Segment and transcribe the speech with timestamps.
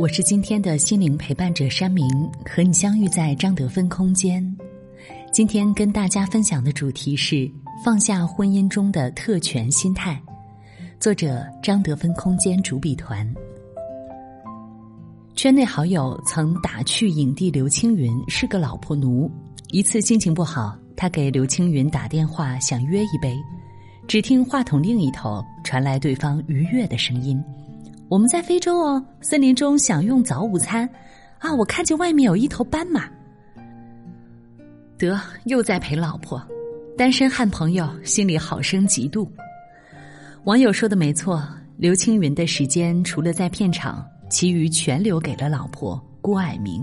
[0.00, 2.08] 我是今天的心灵陪伴者山明，
[2.46, 4.42] 和你相遇在张德芬空间。
[5.30, 7.46] 今天跟大家分享的主题是
[7.84, 10.18] 放下婚姻中的特权心态。
[10.98, 13.30] 作者张德芬空间主笔团。
[15.36, 19.30] 圈内好友曾打趣影帝刘青云是个老婆奴。
[19.68, 23.36] 一次心情不好，他给刘青云打电话想约一杯，
[24.08, 27.38] 只听话筒另一头传来对方愉悦的声音。
[28.10, 30.88] 我们在非洲哦，森林中享用早午餐，
[31.38, 33.08] 啊，我看见外面有一头斑马。
[34.98, 36.44] 得又在陪老婆，
[36.98, 39.28] 单身汉朋友心里好生嫉妒。
[40.42, 41.40] 网友说的没错，
[41.76, 46.82] 刘青云的时间除了在片场，其余全留给了老婆郭蔼明。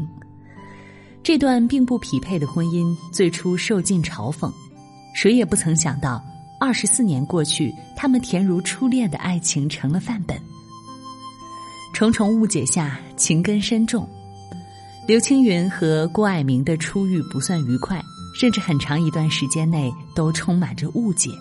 [1.22, 4.50] 这段并不匹配的婚姻最初受尽嘲讽，
[5.14, 6.24] 谁也不曾想到，
[6.58, 10.40] 二十四年过去，他们甜如初恋的爱情成了范本。
[11.98, 14.08] 重重误解下，情根深重。
[15.08, 18.00] 刘青云和郭蔼明的初遇不算愉快，
[18.36, 21.32] 甚至很长一段时间内都充满着误解。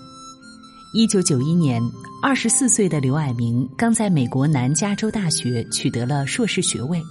[0.94, 1.78] 一九九一年，
[2.22, 7.02] 二十四岁的刘蔼明刚在美国南加州大学取得了硕士学位，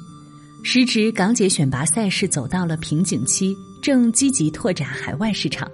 [0.64, 5.70] 时值港姐选拔赛事走到了瓶颈期，正积极拓展海外市场。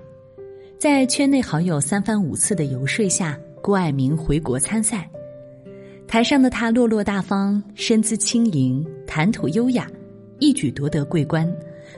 [0.77, 5.09] 在圈内好友三番五次的游说下，郭蔼明回国参赛。
[6.11, 9.89] 台上的他落落大方，身姿轻盈，谈吐优雅，
[10.39, 11.49] 一举夺得桂冠，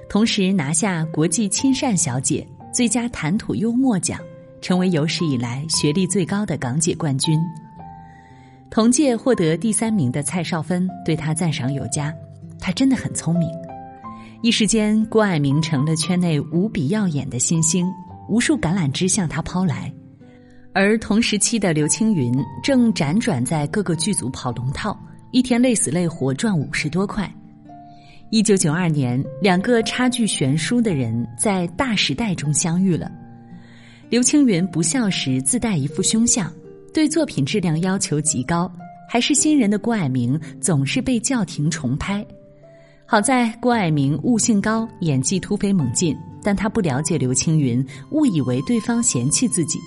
[0.08, 4.20] 同时拿下国际亲善小姐最佳谈吐幽默奖，
[4.62, 7.40] 成为有史以来学历最高的港姐冠军。
[8.70, 12.14] 同届获得第三名的蔡少芬对他赞赏有加，
[12.60, 13.50] 他真的很聪明。
[14.44, 17.92] 一时间，郭蔼明成了圈内无比耀眼的新星，
[18.30, 19.92] 无数橄榄枝向他抛来。
[20.74, 27.32] 而同时期的刘青云正辗转在各个剧组跑龙套，一天累死累活赚五十多块。
[28.32, 33.12] 一九九二年，两个差距悬殊的人在《大时代》中相遇了。
[34.10, 36.52] 刘青云不笑时自带一副凶相，
[36.92, 38.72] 对作品质量要求极高，
[39.08, 42.26] 还是新人的郭蔼明总是被叫停重拍。
[43.06, 49.78] 好在郭蔼明悟性高，演技突飞猛进，但他不了解刘青云，误以为对方嫌弃自己。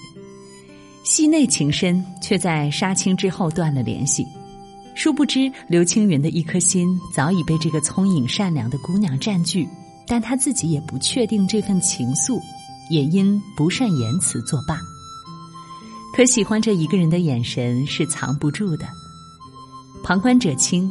[1.06, 4.26] 戏内情深，却在杀青之后断了联系。
[4.96, 9.68] 殊不知，刘青云的一颗心早已被这个聪颖善良的姑娘占据，
[10.04, 12.40] 但他自己也不确定这份情愫，
[12.90, 14.80] 也因不善言辞作罢。
[16.12, 18.84] 可喜欢这一个人的眼神是藏不住的。
[20.02, 20.90] 旁观者清，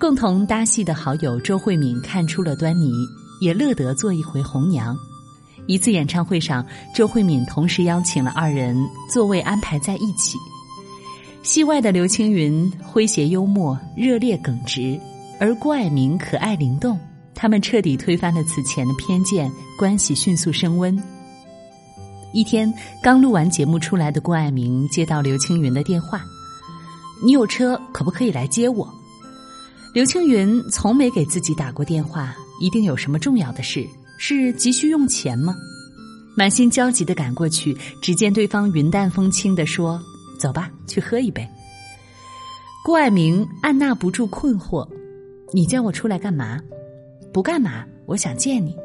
[0.00, 2.90] 共同搭戏的好友周慧敏看出了端倪，
[3.40, 4.98] 也乐得做一回红娘。
[5.68, 6.64] 一次演唱会上，
[6.94, 8.74] 周慧敏同时邀请了二人，
[9.10, 10.38] 座位安排在一起。
[11.42, 14.98] 戏外的刘青云诙谐幽默、热烈耿直，
[15.38, 16.98] 而郭蔼明可爱灵动。
[17.34, 21.00] 他们彻底推翻了此前的偏见，关系迅速升温。
[22.32, 26.24] 一天，刚录完节目出来的郭蔼明接到刘青云的电话
[27.22, 28.88] ：“你有车，可不可以来接我？”
[29.92, 33.86] 刘青云从没给自己打过电话，一定有什么重要的事。
[34.18, 35.56] 是急需用钱吗？
[36.36, 40.00] 满心焦急的赶过去，只见对方云淡风轻的说
[40.38, 41.48] ：“走吧，去喝一杯。”
[42.84, 44.88] 郭爱明按捺不住困惑
[45.52, 46.60] ：“你叫我出来干嘛？
[47.32, 47.84] 不干嘛？
[48.06, 48.76] 我想见你。”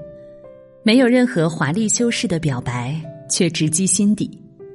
[0.83, 4.29] 没有任何华丽修饰的表白，却直击心底。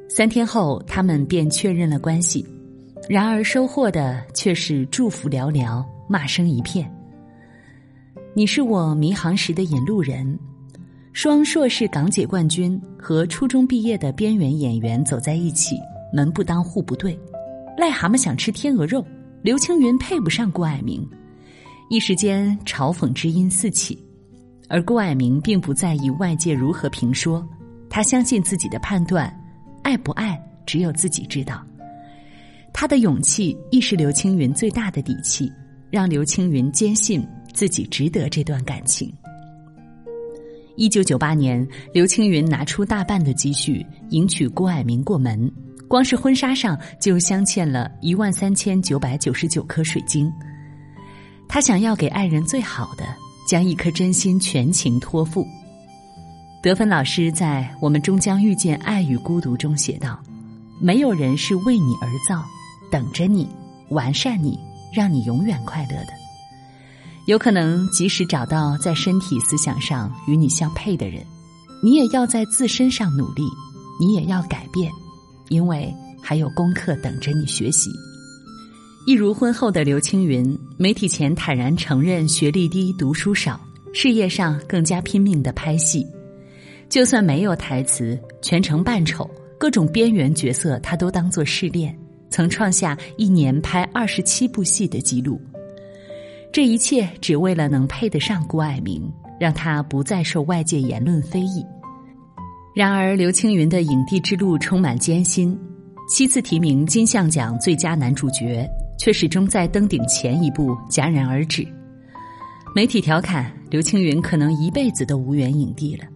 [0.09, 2.47] 三天后，他们便确认了关系。
[3.09, 6.91] 然而收获的却是祝福寥寥，骂声一片。
[8.39, 10.39] 你是我迷航时的引路人，
[11.13, 15.77] 双硕士港姐冠军和初中毕业的边缘演员走在一起，
[16.13, 17.19] 门不当户不对。
[17.77, 19.05] 癞蛤蟆想吃天鹅肉，
[19.43, 21.05] 刘青云配不上郭蔼明，
[21.91, 24.01] 一时间嘲讽之音四起。
[24.69, 27.45] 而郭蔼明并不在意外界如何评说，
[27.91, 29.37] 他相信自己的判断，
[29.83, 31.61] 爱不爱只有自己知道。
[32.73, 35.53] 他的勇气亦是刘青云最大的底气，
[35.91, 37.27] 让刘青云坚信。
[37.53, 39.13] 自己值得这段感情。
[40.77, 45.51] 一九九八年，刘青云拿出大半的积蓄迎娶郭蔼明过门，
[45.89, 50.33] 光是婚纱上就镶嵌了一万三千九百九十九颗水晶。
[51.49, 53.05] 他想要给爱人最好的，
[53.49, 55.45] 将一颗真心全情托付。
[56.63, 60.21] 德芬老师在《我们终将遇见爱与孤独》中写道
[60.79, 62.45] ：“没有人是为你而造，
[62.91, 63.49] 等着你
[63.89, 64.59] 完善你，
[64.93, 66.18] 让你永远快乐的。
[67.29, 71.23] 有可能即使找到在身体、思想上与你相配的人，
[71.83, 73.43] 你也要在自身上努力，
[74.01, 74.91] 你也要改变，
[75.51, 77.91] 因为还有功课等着你学习。”
[79.07, 83.61] 一如婚后的刘青云，媒体前坦然承认学历低、读书少，
[83.93, 86.07] 事业上更加拼命的拍戏。
[86.89, 91.95] 就算没有台词，全程扮丑，各种边缘角色他都当做试炼，
[92.31, 95.39] 曾创下一年拍二十七部戏的记录。
[96.59, 99.09] 这一切只为了能配得上郭蔼明，
[99.39, 101.65] 让他不再受外界言论非议。
[102.75, 105.57] 然而，刘青云的影帝之路充满艰辛，
[106.09, 108.69] 七次提名金像奖最佳男主角，
[108.99, 111.65] 却始终在登顶前一步戛然而止。
[112.75, 116.07] 媒体调侃刘青云可能一辈子都无缘影帝了。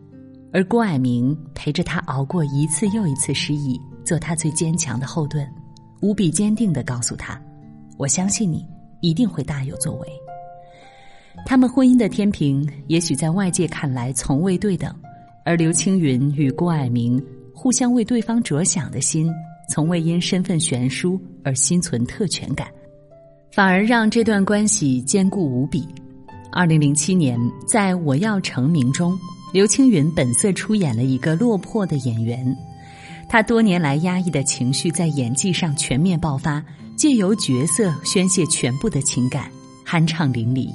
[0.53, 5.49] 而郭蔼明陪着他熬过一次又一次失意，做他最坚强的后盾，
[6.01, 7.41] 无比坚定的告诉他
[7.97, 8.67] ：“我相信你
[9.03, 10.09] 一定会大有作为。”
[11.45, 14.95] 他们婚姻的天平也许在外界看来从未对等，
[15.45, 17.23] 而刘青云与郭蔼明
[17.55, 19.31] 互相为对方着想的心，
[19.69, 22.69] 从未因身份悬殊而心存特权感，
[23.53, 25.87] 反而让这段关系坚固无比。
[26.53, 29.19] 二零零七年，在我要成名中。
[29.53, 32.57] 刘青云本色出演了一个落魄的演员，
[33.29, 36.65] 他多年来压抑的情绪在演技上全面爆发，
[36.97, 39.51] 借由角色宣泄全部的情感，
[39.87, 40.73] 酣畅淋漓。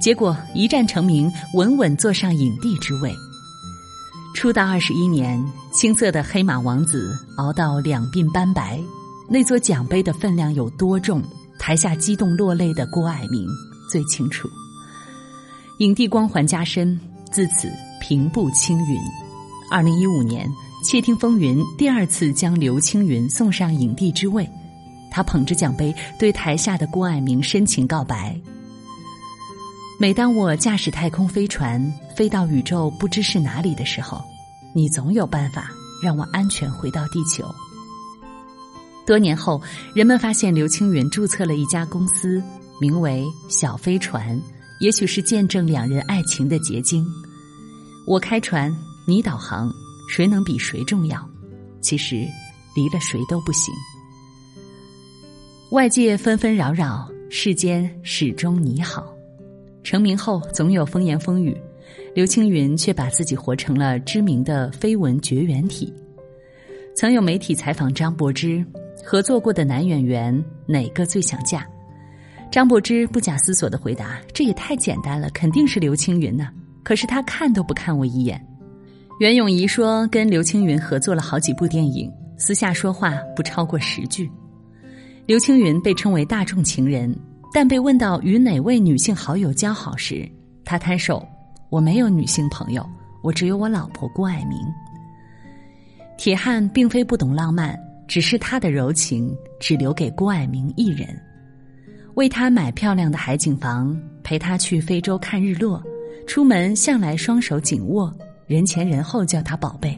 [0.00, 3.14] 结果一战成名，稳稳坐上影帝之位。
[4.34, 5.42] 出道二十一年，
[5.72, 8.80] 青涩的黑马王子熬到两鬓斑白，
[9.28, 11.22] 那座奖杯的分量有多重？
[11.58, 13.48] 台下激动落泪的郭蔼明
[13.90, 14.48] 最清楚。
[15.78, 16.98] 影帝光环加身，
[17.30, 17.68] 自此。
[18.06, 19.00] 平步青云。
[19.70, 20.46] 二零一五年，
[20.86, 24.46] 《窃听风云》第二次将刘青云送上影帝之位，
[25.10, 28.38] 他捧着奖杯对台下的郭蔼明深情告白
[29.96, 31.80] ：“每当我驾驶太空飞船
[32.16, 34.20] 飞到宇宙不知是哪里的时候，
[34.74, 35.70] 你总有办法
[36.02, 37.44] 让我安全回到地球。”
[39.06, 39.60] 多年后，
[39.94, 42.42] 人们发现刘青云注册了一家公司，
[42.80, 44.40] 名为“小飞船”，
[44.80, 47.06] 也许是见证两人爱情的结晶。
[48.06, 48.74] 我开船，
[49.06, 49.70] 你导航，
[50.10, 51.24] 谁能比谁重要？
[51.80, 52.26] 其实，
[52.74, 53.72] 离了谁都不行。
[55.70, 59.13] 外界纷纷扰扰，世间始终你好。
[59.84, 61.56] 成名后总有风言风语，
[62.14, 65.92] 刘青云却把自己活成了知名的绯闻绝缘体。
[66.96, 68.64] 曾有媒体采访张柏芝，
[69.04, 71.66] 合作过的男演员哪个最想嫁？
[72.50, 76.48] 张柏芝不假思索的回答：“这也太简单了，肯定是刘青云呢。”
[76.82, 78.40] 可是他看都不看我一眼。
[79.18, 84.30] 袁咏仪说，跟刘青云合作了好几部电影，私下说话不超过十句。
[85.26, 87.14] 刘青云被称为大众情人，
[87.54, 90.28] 但被问到与哪位女性好友交好时，
[90.64, 91.24] 他摊手
[91.70, 92.84] ：“我没有女性朋友，
[93.22, 94.58] 我只有我老婆郭蔼明。”
[96.18, 97.78] 铁汉并非不懂浪漫，
[98.08, 101.08] 只是他的柔情只留给郭蔼明一人，
[102.14, 105.80] 为他买漂亮的海景房，陪他去非洲看日落。
[106.26, 108.12] 出门向来双手紧握，
[108.48, 109.96] 人前人后叫他宝贝。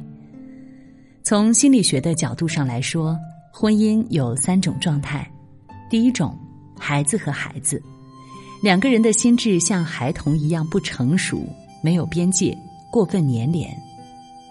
[1.23, 3.19] 从心理学的角度上来说，
[3.51, 5.27] 婚姻有三种状态：
[5.89, 6.39] 第一种，
[6.79, 7.83] 孩子和孩子，
[8.63, 11.47] 两个人的心智像孩童一样不成熟，
[11.83, 12.57] 没有边界，
[12.91, 13.69] 过分粘连；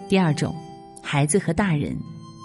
[0.08, 0.54] 第二种，
[1.02, 1.96] 孩子和大人，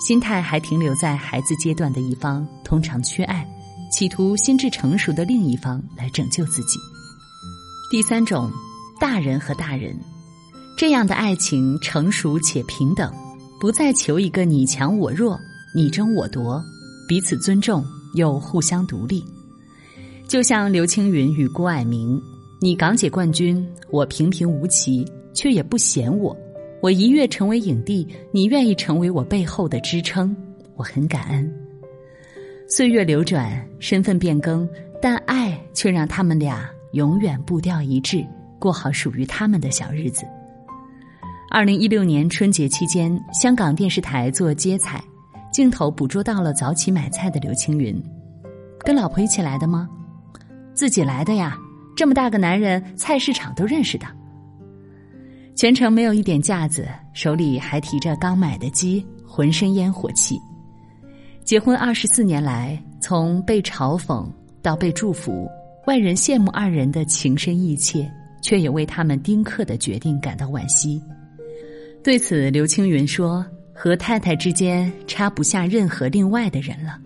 [0.07, 3.47] 心态还停留在孩子阶段的一方，通常缺爱，
[3.91, 6.77] 企图心智成熟的另一方来拯救自己；
[7.91, 8.51] 第三种。
[8.99, 9.99] 大人和大人，
[10.77, 13.11] 这样的爱情成熟且平等，
[13.59, 15.39] 不再求一个你强我弱、
[15.73, 16.63] 你争我夺，
[17.07, 17.83] 彼此尊重
[18.13, 19.25] 又互相独立。
[20.31, 22.17] 就像刘青云与郭蔼明，
[22.61, 26.33] 你港姐冠军，我平平无奇，却也不嫌我。
[26.81, 30.33] 我一跃成为影帝，你愿意成为我背后的支撑，
[30.77, 31.53] 我很感恩。
[32.69, 34.65] 岁月流转，身份变更，
[35.01, 38.25] 但爱却让他们俩永远步调一致。
[38.57, 40.23] 过好属于他们的小日子。
[41.49, 45.03] 二零一六年春节期间，香港电视台做街采，
[45.51, 48.01] 镜头捕捉到了早起买菜的刘青云，
[48.79, 49.89] 跟老婆一起来的吗？
[50.73, 51.57] 自己来的呀，
[51.95, 54.05] 这么大个男人，菜市场都认识的。
[55.55, 60.39] 全程没有一点架子，手里还提着刚买的鸡，浑身烟火气。
[61.43, 64.25] 结婚二十四年来，从被嘲讽
[64.61, 65.49] 到被祝福，
[65.87, 68.11] 外人羡慕二人的情深意切。
[68.43, 70.99] 却也为他们丁克的决定感到惋惜。
[72.03, 76.97] 对此，刘青云说：“和太太之间插不下任何另外的人了。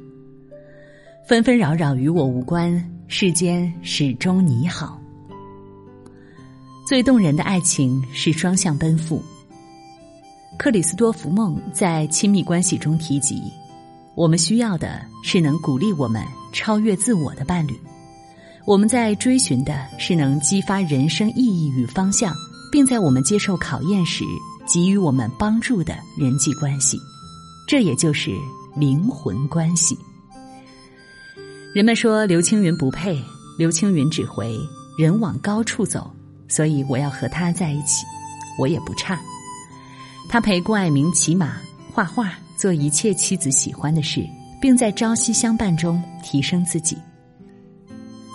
[1.27, 2.72] 纷纷扰扰与我无关，
[3.08, 5.01] 世间始终你好。”
[6.88, 9.24] 最动人的爱情是双向奔赴。
[10.55, 13.41] 克里斯多福梦在亲密关系中提及，
[14.13, 17.74] 我们需要的是能鼓励我们超越自我的伴侣。
[18.63, 22.36] 我们在追寻的是能激发人生意义与方向，
[22.72, 24.24] 并在我们接受考验时
[24.67, 27.00] 给予我们帮助的人际关系。
[27.67, 28.29] 这也就是
[28.75, 29.98] 灵魂关系。
[31.75, 33.22] 人们说刘青云不配，
[33.58, 34.58] 刘青云只回
[34.98, 36.10] 人往高处走，
[36.48, 38.05] 所以我要和他在一起。
[38.58, 39.20] 我也不差。
[40.29, 41.58] 他陪郭爱明骑马、
[41.91, 44.25] 画画，做一切妻子喜欢的事，
[44.62, 46.98] 并在朝夕相伴中提升自己。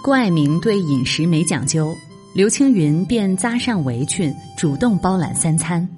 [0.04, 1.97] 郭爱明对饮食没讲究，
[2.35, 5.88] 刘青云便扎上围裙，主动包揽三餐。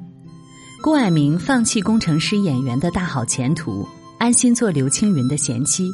[0.81, 3.85] 郭爱明放弃工程师演员的大好前途，
[4.19, 5.91] 安心做刘青云的贤妻，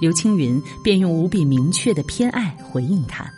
[0.00, 3.30] 刘青云便用无比明确的偏爱回应他。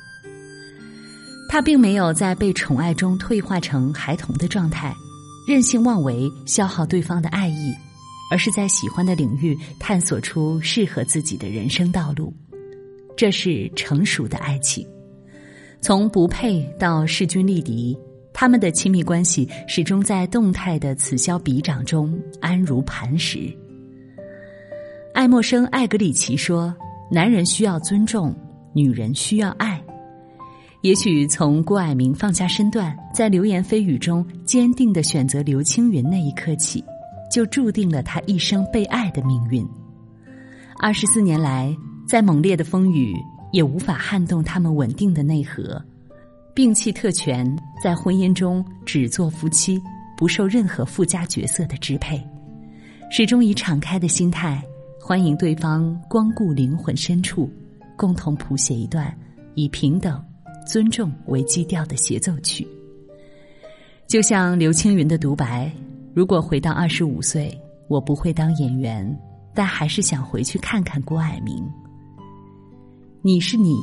[1.48, 4.94] 他并没有在被宠爱中退化成孩童的状态。
[5.46, 7.72] 任性妄为，消耗对方的爱意，
[8.30, 12.34] 而是在喜欢的领域探索出适合自己的人生道路，
[13.16, 14.86] 这是成熟的爱情。
[15.80, 17.96] 从不配到势均力敌，
[18.34, 23.50] 他们的亲密关系始终在动态的此消彼长中安如磐石。
[25.28, 26.74] 陌生·艾格里奇说
[27.12, 28.34] ：“男人需要尊重，
[28.72, 29.78] 女人需要爱。”
[30.80, 36.82] 也许从郭蔼明放下身段，在流言蜚语中坚定的选择刘青云那一刻起，
[37.30, 39.68] 就注定了他一生被爱的命运。
[40.80, 41.76] 二十四年来，
[42.08, 43.14] 再猛烈的风雨
[43.52, 45.84] 也无法撼动他们稳定的内核，
[46.54, 49.78] 摒弃特权，在婚姻中只做夫妻，
[50.16, 52.18] 不受任何附加角色的支配，
[53.10, 54.62] 始终以敞开的心态
[55.08, 57.50] 欢迎对方光顾灵魂深处，
[57.96, 59.10] 共同谱写一段
[59.54, 60.22] 以平等。
[60.66, 62.68] 尊重为基调的协奏曲，
[64.06, 65.72] 就像刘青云的独白
[66.12, 69.18] ：“如果回到二十五岁，我不会当演员，
[69.54, 71.66] 但还是想回去看看郭蔼明。
[73.22, 73.78] 你是你，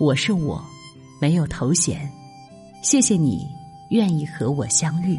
[0.00, 0.58] 我是我，
[1.20, 2.10] 没有头衔。
[2.82, 3.46] 谢谢你
[3.90, 5.18] 愿意和我相遇。”